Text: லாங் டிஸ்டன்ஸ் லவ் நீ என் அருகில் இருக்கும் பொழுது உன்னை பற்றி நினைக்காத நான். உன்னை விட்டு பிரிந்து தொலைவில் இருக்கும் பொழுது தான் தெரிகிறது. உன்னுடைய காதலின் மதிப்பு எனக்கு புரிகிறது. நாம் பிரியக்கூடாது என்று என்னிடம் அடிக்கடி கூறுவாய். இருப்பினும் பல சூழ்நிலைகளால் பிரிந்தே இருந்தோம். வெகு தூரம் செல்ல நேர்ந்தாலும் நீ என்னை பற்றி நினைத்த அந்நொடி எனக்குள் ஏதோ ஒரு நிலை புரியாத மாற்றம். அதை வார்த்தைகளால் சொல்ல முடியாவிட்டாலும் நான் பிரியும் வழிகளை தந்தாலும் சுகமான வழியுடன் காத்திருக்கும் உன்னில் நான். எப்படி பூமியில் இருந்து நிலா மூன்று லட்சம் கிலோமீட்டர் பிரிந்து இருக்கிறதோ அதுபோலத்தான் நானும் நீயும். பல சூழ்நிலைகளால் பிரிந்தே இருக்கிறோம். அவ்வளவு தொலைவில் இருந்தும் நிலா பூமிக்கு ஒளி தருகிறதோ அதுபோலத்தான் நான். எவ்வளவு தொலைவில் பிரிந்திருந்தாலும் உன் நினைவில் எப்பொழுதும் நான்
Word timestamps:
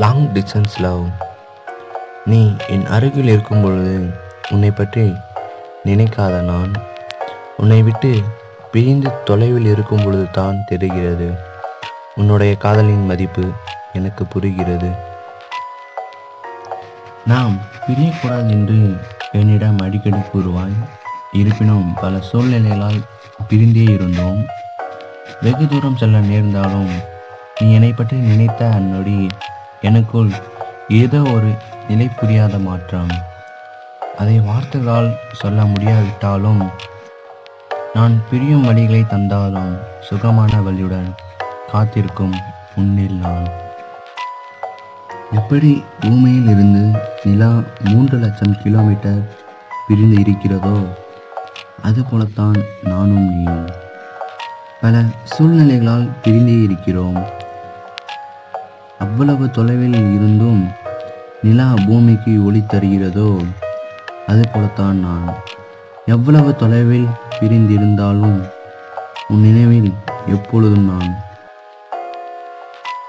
லாங் 0.00 0.26
டிஸ்டன்ஸ் 0.34 0.74
லவ் 0.78 1.02
நீ 2.24 2.40
என் 2.68 2.86
அருகில் 2.86 3.28
இருக்கும் 3.28 3.62
பொழுது 3.62 3.94
உன்னை 4.50 4.70
பற்றி 4.70 5.04
நினைக்காத 5.84 6.34
நான். 6.42 6.72
உன்னை 7.56 7.82
விட்டு 7.82 8.12
பிரிந்து 8.72 9.10
தொலைவில் 9.24 9.64
இருக்கும் 9.64 10.04
பொழுது 10.04 10.30
தான் 10.30 10.58
தெரிகிறது. 10.66 11.28
உன்னுடைய 12.14 12.54
காதலின் 12.54 13.04
மதிப்பு 13.06 13.44
எனக்கு 13.92 14.24
புரிகிறது. 14.26 14.90
நாம் 17.26 17.56
பிரியக்கூடாது 17.86 18.50
என்று 18.50 18.80
என்னிடம் 19.32 19.78
அடிக்கடி 19.78 20.22
கூறுவாய். 20.32 20.78
இருப்பினும் 21.32 21.94
பல 22.00 22.20
சூழ்நிலைகளால் 22.30 23.00
பிரிந்தே 23.48 23.86
இருந்தோம். 23.90 24.40
வெகு 25.40 25.66
தூரம் 25.68 25.96
செல்ல 25.96 26.18
நேர்ந்தாலும் 26.20 26.92
நீ 27.60 27.72
என்னை 27.72 27.92
பற்றி 27.92 28.16
நினைத்த 28.16 28.68
அந்நொடி 28.78 29.28
எனக்குள் 29.82 30.30
ஏதோ 30.88 31.22
ஒரு 31.22 31.50
நிலை 31.88 32.08
புரியாத 32.08 32.58
மாற்றம். 32.58 33.12
அதை 34.18 34.40
வார்த்தைகளால் 34.40 35.14
சொல்ல 35.32 35.64
முடியாவிட்டாலும் 35.64 36.70
நான் 37.94 38.22
பிரியும் 38.30 38.64
வழிகளை 38.64 39.06
தந்தாலும் 39.06 39.78
சுகமான 40.00 40.60
வழியுடன் 40.60 41.08
காத்திருக்கும் 41.72 42.34
உன்னில் 42.76 43.16
நான். 43.16 43.48
எப்படி 45.32 45.84
பூமியில் 46.00 46.48
இருந்து 46.48 47.00
நிலா 47.24 47.50
மூன்று 47.84 48.18
லட்சம் 48.18 48.62
கிலோமீட்டர் 48.62 49.36
பிரிந்து 49.88 50.20
இருக்கிறதோ 50.20 50.76
அதுபோலத்தான் 51.82 52.62
நானும் 52.82 53.28
நீயும். 53.34 53.68
பல 54.80 55.02
சூழ்நிலைகளால் 55.24 56.08
பிரிந்தே 56.22 56.62
இருக்கிறோம். 56.62 57.38
அவ்வளவு 59.00 59.50
தொலைவில் 59.50 59.98
இருந்தும் 60.14 60.62
நிலா 61.42 61.74
பூமிக்கு 61.86 62.44
ஒளி 62.44 62.64
தருகிறதோ 62.68 63.28
அதுபோலத்தான் 64.26 64.98
நான். 64.98 65.28
எவ்வளவு 66.06 66.56
தொலைவில் 66.56 67.08
பிரிந்திருந்தாலும் 67.40 68.38
உன் 69.28 69.40
நினைவில் 69.40 69.90
எப்பொழுதும் 70.26 70.84
நான் 70.84 71.10